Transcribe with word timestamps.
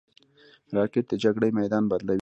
راکټ 0.77 1.05
د 1.09 1.13
جګړې 1.23 1.49
میدان 1.59 1.83
بدلوي 1.91 2.19